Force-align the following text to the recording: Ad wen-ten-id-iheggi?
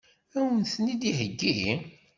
Ad 0.35 0.39
wen-ten-id-iheggi? 0.45 1.61